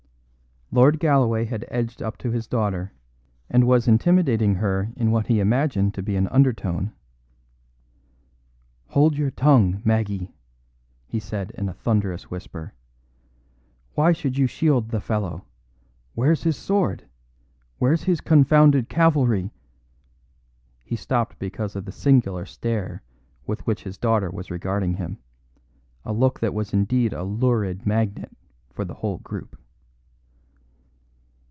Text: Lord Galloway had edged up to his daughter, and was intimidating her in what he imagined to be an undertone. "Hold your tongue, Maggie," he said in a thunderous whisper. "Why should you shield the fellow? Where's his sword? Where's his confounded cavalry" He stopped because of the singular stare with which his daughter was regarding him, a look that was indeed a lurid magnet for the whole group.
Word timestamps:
Lord 0.73 0.99
Galloway 1.01 1.43
had 1.43 1.65
edged 1.67 2.01
up 2.01 2.17
to 2.19 2.31
his 2.31 2.47
daughter, 2.47 2.93
and 3.49 3.67
was 3.67 3.89
intimidating 3.89 4.55
her 4.55 4.87
in 4.95 5.11
what 5.11 5.27
he 5.27 5.41
imagined 5.41 5.93
to 5.95 6.01
be 6.01 6.15
an 6.15 6.29
undertone. 6.29 6.93
"Hold 8.87 9.17
your 9.17 9.31
tongue, 9.31 9.81
Maggie," 9.83 10.33
he 11.07 11.19
said 11.19 11.51
in 11.57 11.67
a 11.67 11.73
thunderous 11.73 12.31
whisper. 12.31 12.73
"Why 13.95 14.13
should 14.13 14.37
you 14.37 14.47
shield 14.47 14.87
the 14.91 15.01
fellow? 15.01 15.43
Where's 16.15 16.43
his 16.43 16.55
sword? 16.55 17.03
Where's 17.77 18.03
his 18.03 18.21
confounded 18.21 18.87
cavalry" 18.87 19.51
He 20.85 20.95
stopped 20.95 21.37
because 21.37 21.75
of 21.75 21.83
the 21.83 21.91
singular 21.91 22.45
stare 22.45 23.03
with 23.45 23.67
which 23.67 23.83
his 23.83 23.97
daughter 23.97 24.29
was 24.31 24.49
regarding 24.49 24.93
him, 24.93 25.17
a 26.05 26.13
look 26.13 26.39
that 26.39 26.53
was 26.53 26.71
indeed 26.71 27.11
a 27.11 27.23
lurid 27.25 27.85
magnet 27.85 28.33
for 28.69 28.85
the 28.85 28.93
whole 28.93 29.17
group. 29.17 29.57